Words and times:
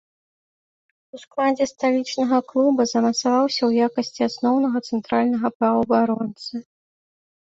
У 1.15 1.19
складзе 1.23 1.65
сталічнага 1.73 2.37
клуба 2.51 2.81
замацаваўся 2.91 3.59
ў 3.65 3.71
якасці 3.89 4.21
асноўнага 4.29 4.77
цэнтральнага 4.87 5.47
паўабаронцы. 5.59 6.63